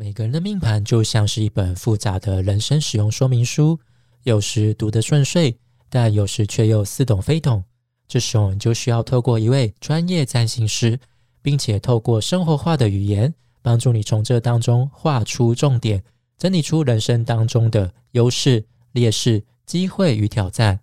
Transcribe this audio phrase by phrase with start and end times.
[0.00, 3.76] 每个人的命盘就像是一本复杂的人生使用说明书，
[4.22, 5.56] 有时读得顺遂，
[5.90, 7.64] 但有时却又似懂非懂。
[8.06, 11.00] 这时候你就需要透过一位专业占星师，
[11.42, 16.00] 并且透过生活化的语言，帮助你从这当中画出重点，
[16.38, 20.78] 整理出人生当中的优势、劣势、机会与挑战。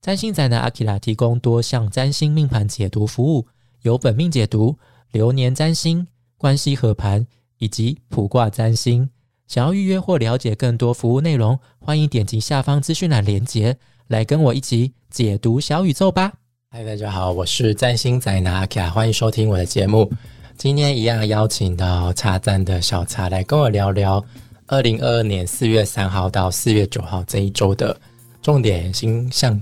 [0.00, 3.46] 占星仔的阿基拉提供多项占星命盘解读服务，
[3.82, 4.78] 有本命解读、
[5.10, 6.08] 流年占星、
[6.38, 7.26] 关系合盘。
[7.64, 9.08] 以及卜卦占星，
[9.48, 16.34] 想要预约或了解更多服务内容，欢迎点击下方资讯栏连接，来跟我一起解读小宇宙吧。
[16.68, 20.12] 嗨，大家好，我是占星仔拿阿卡，欢迎收听我的节目。
[20.58, 24.22] 今天一样邀请到茶赞的小茶来跟我聊聊
[24.66, 27.98] 二零二二年四月三号到四月九号这一周的
[28.42, 29.58] 重点星象。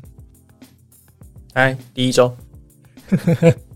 [1.55, 2.36] 嗨，第一周。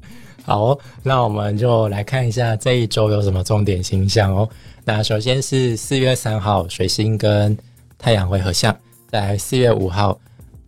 [0.46, 4.48] 好，那我们就来看一下这一周有什么重点星象哦。
[4.84, 7.58] 那首先是四月三号，水星跟
[7.98, 8.72] 太阳会合相；
[9.08, 10.16] 在四月五号，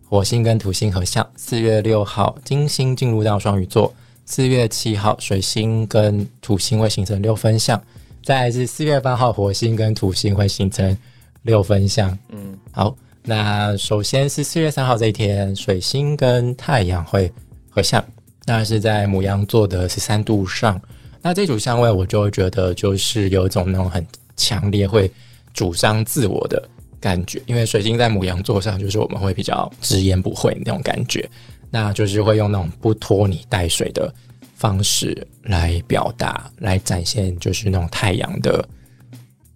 [0.09, 3.89] 火星跟土星合相；四月六号，金星进入到双鱼座；
[4.25, 7.79] 四月七号，水星跟土星会形成六分相；
[8.21, 10.97] 再是四月八号，火星跟土星会形成
[11.43, 12.09] 六分相。
[12.33, 17.31] 嗯，好，那首先是四月三号这一天，水星跟太阳会
[17.69, 18.03] 合相。
[18.49, 20.81] 那是在母羊座的十三度上，
[21.21, 24.03] 那这组相位我就会觉得就是有一种那种很
[24.35, 25.09] 强烈会
[25.53, 26.67] 主张自我的
[26.99, 31.29] 感觉，因为水晶在母羊座上，就是我们会比较直言不讳那种感觉，
[31.69, 34.11] 那就是会用那种不拖泥带水的
[34.55, 38.67] 方式来表达，来展现就是那种太阳的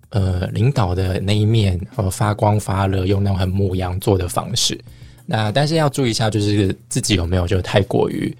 [0.09, 4.79] 呃领导的那一面，和发光发热，用那种很母羊座的方式。
[5.25, 8.31] 那但是要注意一下，就是自己有没有就太过于。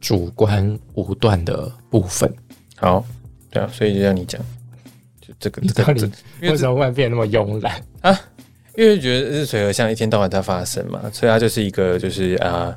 [0.00, 2.32] 主观武断的部分，
[2.76, 3.04] 好，
[3.50, 4.40] 对啊，所以就让你讲，
[5.20, 8.20] 就这个，到底为什么会变那么慵懒啊？
[8.76, 12.74] 因为觉得日水合像一天到晚在发生嘛，所以它就是一个就是啊，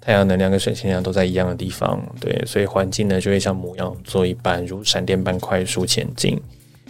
[0.00, 6.40] 太阳能量跟水星能量都在一样的地方，对，所以环境呢就会像模样做一般，如闪电般快速前进。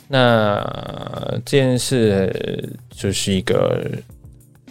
[0.06, 0.62] 那
[1.44, 3.90] 这件事就是一个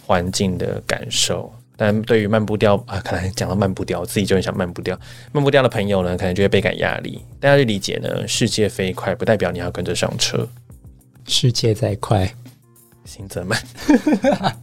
[0.06, 1.52] 环境的感受。
[1.84, 4.96] 但对于慢步调啊，可能讲到慢步调，自己就很想慢步调。
[5.32, 7.20] 慢步调的朋友呢，可能就会倍感压力。
[7.40, 10.48] 大家去理解呢，世界飞快不代表你要跟着上车。
[11.26, 12.32] 世界再快，
[13.04, 13.60] 行则慢。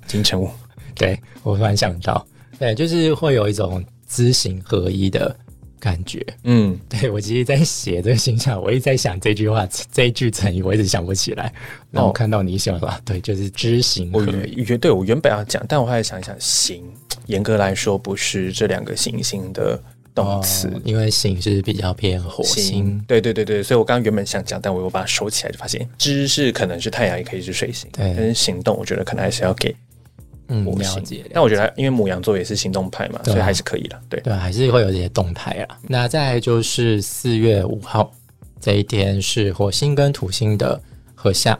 [0.06, 0.48] 金城武，
[0.94, 2.24] 对我突然想到，
[2.56, 5.34] 对，就是会有一种知行合一的。
[5.80, 11.52] 感觉，嗯，对我其实，在写这个形象，我一直在想这句话，这一句成语，我一直想不起来。
[11.92, 14.64] 然后看到你想了，对，就是知行合一。
[14.76, 16.82] 对我原本要讲，但我后来想一想，行，
[17.28, 19.81] 严格来说不是这两个行星的
[20.15, 23.03] 动词，因为行是比较偏火星。
[23.06, 27.89] 对对对对，所以我刚刚原本想讲，但我又把它收起来，就发现知是可能是太阳，也可以是水星。
[27.93, 29.75] 对，但是行动，我觉得可能还是要给。
[30.49, 31.22] 嗯，了解。
[31.33, 34.00] 但我觉得，因为母羊座也是行动派嘛，所以还是可以的。
[34.09, 35.78] 对对，还是会有这些动态啊。
[35.83, 38.10] 那再就是四月五号
[38.59, 40.81] 这一天是火星跟土星的
[41.15, 41.56] 合相。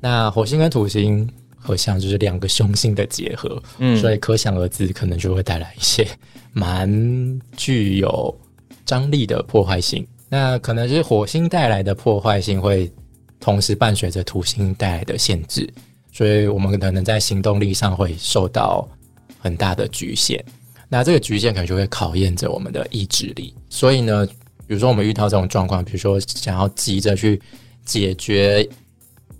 [0.00, 1.30] 那火星跟土星
[1.62, 6.04] 合相就是两个凶星的结合，嗯，所以可想而知，可能就会带来一些
[6.52, 8.36] 蛮具有
[8.84, 10.04] 张力的破坏性。
[10.28, 12.90] 那可能是火星带来的破坏性，会
[13.38, 15.72] 同时伴随着土星带来的限制。
[16.10, 18.86] 所以我们可能在行动力上会受到
[19.38, 20.44] 很大的局限，
[20.88, 23.54] 那这个局限可能就会考验着我们的意志力。
[23.70, 24.26] 所以呢，
[24.66, 27.40] 比如说我们遇到这种状况，比如说想要急着去
[27.84, 28.68] 解决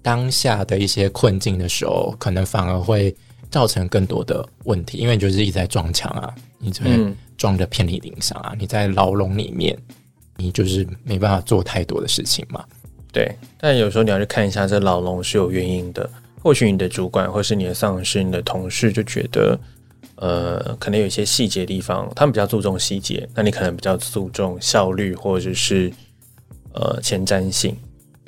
[0.02, 3.14] 当下的一些困境的时候，可能反而会
[3.50, 9.78] 造成更多的问题，因为你就是一直在撞墙啊，你就会撞的遍体鳞伤啊，你在牢笼里面，
[10.36, 12.64] 你就是没办法做太多的事情嘛。
[13.12, 16.08] 对，但有时候你要去看一下，这牢笼是有原因的。
[16.42, 19.56] 或许你的主管，或是你的上司、你的同事就觉得，
[20.16, 25.92] 呃，可能有一些细节地方，他们比较注重细节，那你可能比较注重效率，或者是
[26.72, 27.76] 呃前瞻性。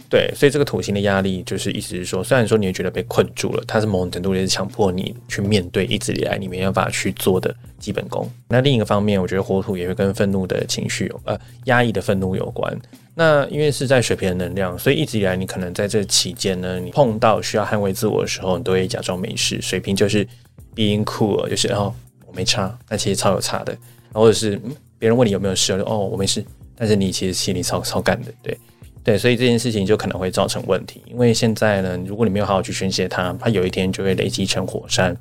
[0.09, 8.31] 对，所以这个土星的压力，就是意思是说，虽然说你也觉得被困住了，它是某种程度也是强迫你去面对一直以来你没办法去做的基本功。
[8.49, 12.73] 那另一个方面，我觉得火土也会跟愤怒的情绪有呃压抑的愤怒有关。
[13.17, 19.61] 那因为是在水平的能量，所以一直以来你可能在这期间呢，你碰到需要捍卫自我的时候，你都会假装没事。
[19.63, 20.27] 水平就是
[20.75, 21.93] being cool，就是哦
[22.27, 23.77] 我没差，但其实超有差的。
[24.13, 24.61] 或者是
[24.99, 26.45] 别人问你有没有事，哦我没事，
[26.77, 28.57] 但是你其实心里超超干的，对
[29.05, 31.03] 对，所以这件事情就可能会造成问题。
[31.07, 35.15] 因为现在呢，如果你没有好好去宣泄它，它有一天就会累积成火山。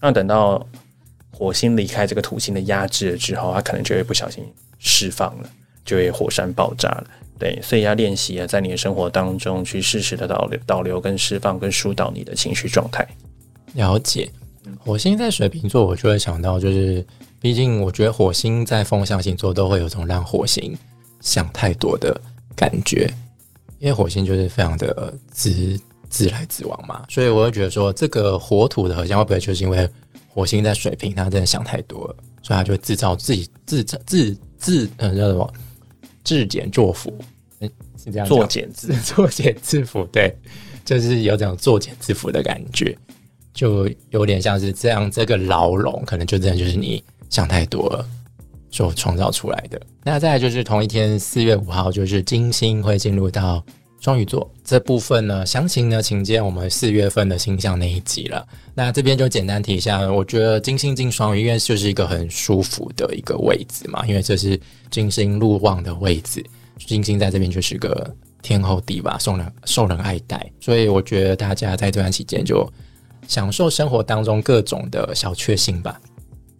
[0.00, 0.64] 那等到
[1.30, 4.44] 火星离开这个土星的压制了之后，它可能就会不小心
[4.78, 5.48] 释放了，
[5.82, 7.06] 就会火山爆炸了。
[7.38, 13.06] 对，所以要练习啊，在你的生活当中去适时的导流、导流跟释放跟疏导你的情绪状态。
[13.72, 14.30] 了解，
[14.78, 17.04] 火星在水瓶座，我就会想到，就是
[17.40, 20.76] 毕竟我觉得火星在风象星座都会有种让火星
[21.20, 22.20] 想太多的
[22.56, 23.12] 感觉，
[23.78, 25.78] 因为火星就是非常的直
[26.10, 29.88] 直来直往嘛，所以我会觉得说，这个火土的合相会不会就是因为
[30.28, 35.52] 火星在水瓶，他真的想太多了，所以他就制造自己自自自呃叫什么？
[36.24, 37.12] 自茧作福，
[37.58, 40.32] 诶是这样作茧自 作茧自缚，对，
[40.84, 42.96] 就是有种作茧自缚的感觉，
[43.52, 48.08] 就有点像是这样，这个牢笼可能就真的就是你想太多了
[48.72, 49.80] 所创造出来的。
[50.02, 53.62] 那再来就是同一天四月五号，就是金星会进入到
[54.00, 58.44] 双鱼座这部分呢，详情呢，请见我们四月份的星象那一集了。
[58.74, 64.58] 那这边就简单提一下，我觉得金星进双鱼，因为就是一个很舒服的一个位置嘛，因为这是
[64.90, 66.44] 金星入旺的位置，
[66.78, 72.68] 金星在这边就是个天后地吧，受人受人爱戴，所以我觉得大家在这段期间就
[73.28, 76.00] 享受生活当中各种的小确幸吧。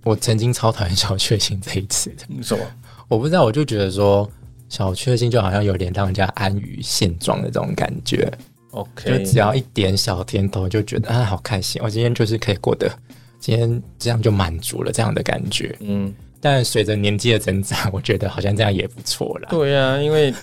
[0.05, 2.65] 我曾经超讨厌小确幸这一次的，什么？
[3.09, 4.29] 我不知道，我就觉得说
[4.69, 8.31] 小确幸就好像有点让人家安于现状的这种感觉
[8.71, 12.91] ，OK，就只要一点小甜头，就觉得啊好开心，我今天就是可以过得，
[13.39, 15.77] 今天这样就满足了这样的感觉。
[15.81, 19.49] 嗯，但随着年纪的增长，我觉得好像这样也不错啦。
[19.51, 20.35] 对呀、因为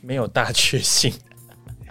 [0.00, 1.12] 没有大确幸，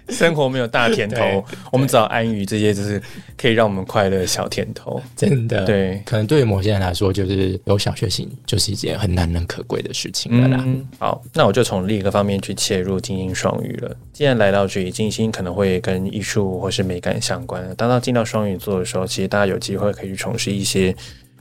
[0.09, 3.01] 生活没有大甜对头，我们只要安于这些，就是
[3.38, 5.01] 可以让我们快乐的小甜头。
[5.15, 10.63] 真的，，对，可能对于某些人来说，就是有小确幸，就是一件很难能可贵的事情了啦。
[10.65, 13.95] 嗯，好，那我就从另一个方面去切入精英双鱼了。
[14.13, 17.63] 既然来到这里，金星可能会跟艺术或是美感相关。
[17.75, 20.95] 当到进到双鱼座的时候，其实大家有机会可以去从事一些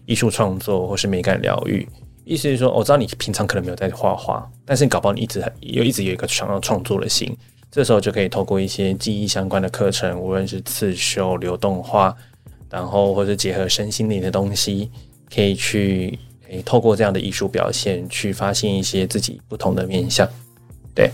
[0.07, 1.87] 艺术创作或是美感疗愈。
[2.25, 7.33] 意思是说，我知道你平常可能没有在画画，但是你搞不好你一直很有一直有一个想要创作的心。
[7.77, 12.17] 这时候就可以透过一些记忆相关的课程，无论是刺绣、流动画，
[12.71, 14.91] 然后或者结合身心灵的东西，
[15.31, 16.19] 可以去
[16.49, 20.27] 诶透过这样的艺术表现，去发现一些自己不同的面相。
[20.95, 21.11] 对。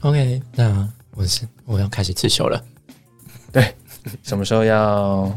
[0.00, 2.64] OK，那我是我要开始刺绣了，
[3.52, 3.74] 对
[4.22, 5.30] 什么时候要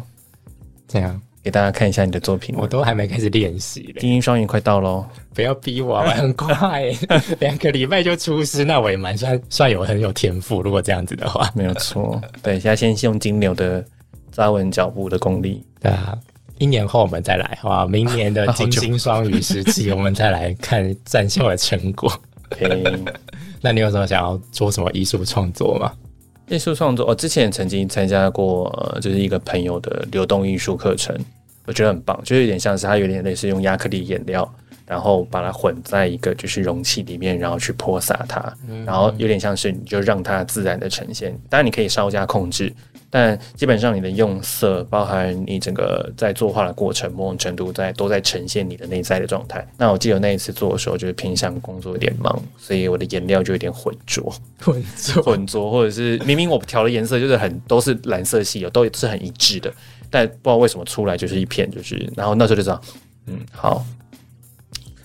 [0.88, 2.54] 这样给大家看一下你的作品？
[2.58, 4.02] 我都还没开始练习嘞。
[4.02, 5.06] 金鹰双鱼快到喽！
[5.34, 6.92] 不要逼我，我很快，
[7.40, 10.62] 两个礼拜就出师，那我也蛮算算有很有天赋。
[10.62, 13.82] 如果这样子的话，没有错，等一下先用金牛的
[14.30, 15.64] 扎稳脚步的功力。
[15.80, 16.18] 对啊，
[16.58, 17.86] 一年后我们再来，好吧？
[17.86, 22.12] 明年的金星双鱼时期， 我们再来看战秀的成果。
[22.52, 22.84] OK，
[23.64, 25.94] 那你有什么想要做什么艺术创作吗？
[26.50, 31.14] 艺术创作，我、之前曾经参加过，呃，就是一个朋友的流动艺术课程，
[31.68, 34.52] 我觉得很棒，就是有点像是它有点类似用亚克力颜料，
[34.88, 38.42] 然后把它混在一个就是容器里面，然后去泼洒它，
[38.86, 42.74] 然后有点像是你就让它自然的呈现，当然你可以稍加控制。
[43.10, 49.66] 但基本上你的用色，包含你整个在作画的过程，某种程度在都在呈现你的内在的状态。
[49.78, 54.30] 那我记得那一次做的时候，就是偏向工作有点忙，所以我的颜料就有点浑浊。
[54.60, 59.74] 浑浊， 浑浊，或者是明明我调的颜色就是很都是蓝色系的，都是很一致的，
[60.10, 62.82] 但不知道为什么出来就是一片，就是然后那时候就这样，
[63.26, 63.86] 嗯，好，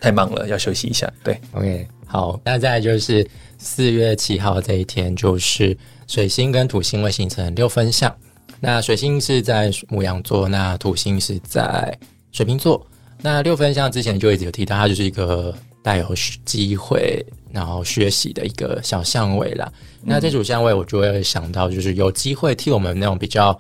[0.01, 1.13] 太忙了，要休息一下。
[1.23, 3.27] 对，OK，好，那再来就是
[3.59, 5.77] 四月七号这一天，就是
[6.07, 8.15] 水星跟土星会形成六分相。
[8.61, 11.99] 那水星是在母羊座，那土星是在
[12.31, 12.87] 水瓶座。
[13.21, 19.73] 那六分相之前就一直有提到，它就是一个带有机会然后学习的一个小相位啦。
[20.01, 23.57] 那这组相位我就会想到，就是有机会替我们那种比较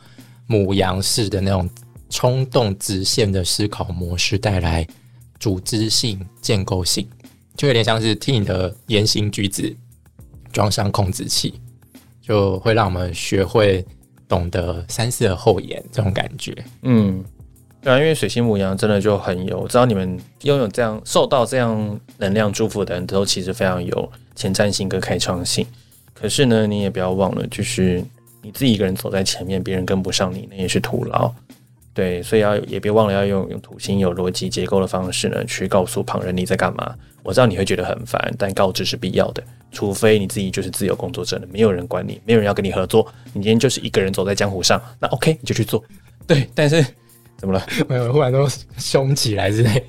[0.53, 1.69] 母羊式的那种
[2.11, 4.87] 冲动直线的思考模式带来
[5.41, 7.09] 组织性、建构性。
[7.57, 9.75] 就有点像是替你的言行举止
[10.53, 11.55] 装上控制器，
[12.21, 13.85] 就会让我们学会
[14.29, 16.55] 懂得三思而后言这种感觉。
[16.83, 17.23] 嗯，
[17.83, 25.67] 对啊，因为水星母羊真的就很有，我知道你们拥有这样受到这样能量祝福的人都其实非常有前瞻性跟开创性。
[26.15, 28.03] 可是呢，你也不要忘了，就是
[28.43, 31.33] 你自己一个人走在前面，别人跟不上你，那也是徒劳。
[31.95, 36.95] 对，所以要也别忘了要用用土星有逻辑结构的方式呢，去告诉旁人你在干嘛。
[37.23, 39.43] 我知道你会觉得很烦，但告知是必要的。
[39.71, 45.85] 除非你自己就是自由工作者了，没有人管你，没有人要跟你合作，你今天就是一个人走在江湖上，那 OK 你就去做。
[46.27, 46.85] 对，但是
[47.37, 47.67] 怎么了？
[47.89, 49.85] 没有，忽然都凶起来之类。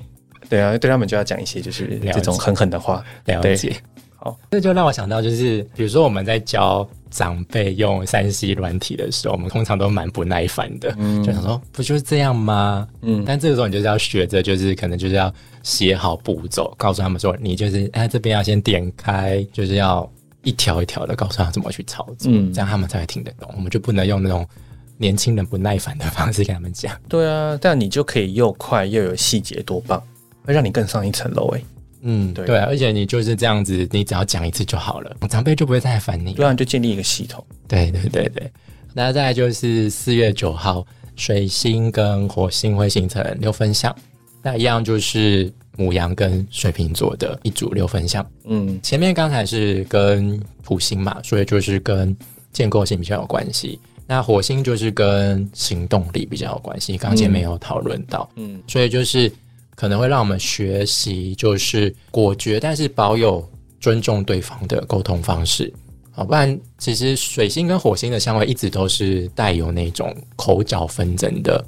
[0.48, 3.02] 对啊，对他们就要讲一些就是这种狠狠的话。
[3.24, 3.74] 了解。
[4.24, 10.90] 好，这就让我想到，就是比如说我们在教长辈用三 C 软体的时候，我们通常都蛮不耐烦的，
[11.22, 12.88] 就想说不就是这样吗？
[13.02, 15.30] 嗯，但这个时候你就是要学着，就是可能就是要
[15.62, 20.10] 写好步骤，告诉他们说，你就是哎这边要先点开，就是要
[20.42, 23.52] 一条一条的告诉他怎么去操作，这样他们才会听得懂。
[23.54, 24.48] 我们就不能用那种
[24.96, 26.98] 年轻人不耐烦的方式跟他们讲。
[27.10, 30.02] 对啊，但你就可以又快又有细节，多棒，
[30.46, 31.60] 会让你更上一层楼哎。
[32.06, 36.34] 嗯，对对，而且你就是这样子，你只要讲一次就好了，长辈就不会再烦你。
[36.34, 37.42] 对啊，就建立一个系统。
[37.66, 38.52] 对对对对，
[38.92, 43.94] 那再就是四月九号，水星跟火星会形成六分相，
[44.42, 48.24] 那一样就是母羊跟水瓶座的一组六分相。
[48.44, 52.14] 嗯，前面刚才是跟土星嘛，所以就是跟
[52.52, 53.80] 建构性比较有关系。
[54.06, 58.28] 那火星就是跟行动力比较有关系，刚前面有讨论到。
[58.36, 59.32] 嗯，所以就是。
[59.74, 63.48] 可能会让我们学习，就是果决，但是保有
[63.80, 65.72] 尊重对方的沟通方式。
[66.10, 71.64] 好，不然其实水星跟火星的相位一直都是带有那种口角纷争的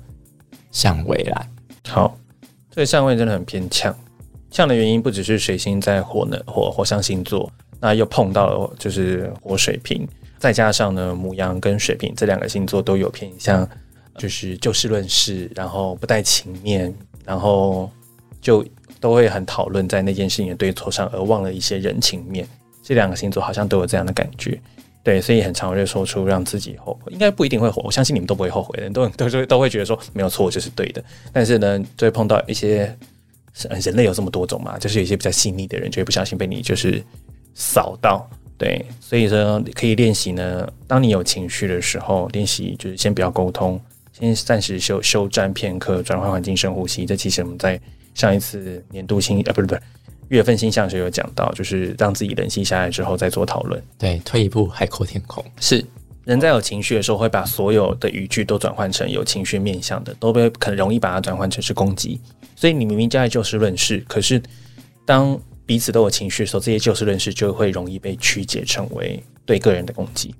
[0.70, 1.48] 相位来。
[1.88, 2.16] 好，
[2.70, 3.92] 这个相位真的很偏呛。
[4.48, 10.06] 呛的原因不只是水星在火呢火火象星座，那又碰到了就是火水瓶，
[10.38, 13.68] 再加上呢母羊跟水瓶这两个星座都有偏向，
[14.18, 16.94] 就是就事论事，然后不带情面。
[17.26, 17.90] 然后
[18.40, 18.64] 就
[19.00, 22.46] 都会很讨论在那件事情的对错上，而忘了一些人情面。
[22.84, 24.56] 这两个星座好像都有这样的感觉，
[25.02, 31.02] 对，所以很常会说出让自己后悔，应该不一定会后悔，我相信你们都不会后悔的，都都是都会觉得说没有错就是对的。
[31.32, 32.96] 但是呢，就会碰到一些
[33.82, 37.02] 人类有这么多种嘛，就是有一些比较细腻的人，就会不小心被你就是
[37.56, 38.24] 扫到，
[38.56, 43.80] 对，所以说可以练习呢，当你有情绪的时候，练习就是先不要沟通。
[44.18, 47.04] 先暂时休休战片刻，转换环境，深呼吸。
[47.04, 47.78] 这其实我们在
[48.14, 49.82] 上一次年度新啊，不是不是
[50.28, 53.82] 月份星象时有讲到，就是让自己冷静下来之后再做讨论。
[53.98, 55.44] 对，退一步海阔天空。
[55.60, 55.84] 是
[56.24, 62.18] 人在有情绪的时候，会把所有的语句都转换成有情绪面向的，都被很容易把它转换成是攻击。
[62.56, 64.42] 所以你明明在就事论事，可是
[65.04, 70.34] 当彼此都有情绪的时候，这些就事论事就会容易被曲解成为对个人的攻击。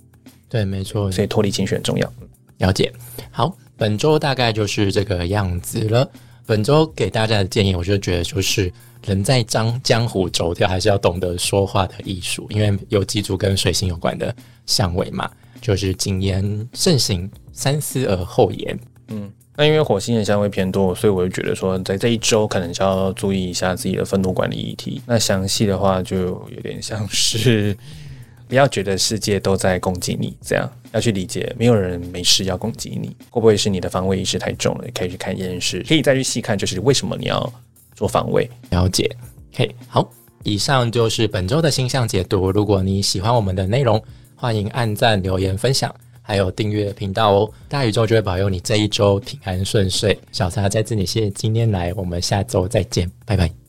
[0.49, 1.13] 对，没错。
[1.13, 2.13] 所以脱离情绪很重要。
[2.59, 2.91] 了解。
[3.31, 3.55] 好。
[3.77, 6.09] 本周大概就是这个样子了。
[6.47, 8.73] 本周给大家的建议，我就觉得就是
[9.05, 15.29] 人在江江湖走跳，还是要懂得说话的艺术，因为有几组跟水星有关的相位嘛，
[15.61, 18.79] 就是谨言慎行，三思而后言。
[19.09, 25.03] 嗯，那因为火星的相位偏多，所以我就觉得说，在这一周可能就要注意一下自己的愤怒管理议题。
[25.05, 27.77] 那详细的话，就有点像是。
[28.49, 33.09] 不要觉得世界都在攻击你，这样要去理解，没有人没事要攻击你。
[33.31, 34.85] 会不会是你的防卫意识太重了？
[34.95, 37.53] 可以去看验视，可以再去细看，就是为什么你要
[37.95, 38.49] 做防卫。
[38.71, 39.11] 了解。
[39.53, 40.09] OK，好，
[40.45, 42.51] 以上就是本周的星象解读。
[42.51, 44.03] 如果你喜欢我们的内容，
[44.35, 47.51] 欢迎按赞、留言、分享，还有订阅频道哦。
[47.69, 50.19] 大宇宙就会保佑你这一周平安顺遂。
[50.31, 53.66] 小茶在这里谢谢今天来，我们下周再见，拜拜。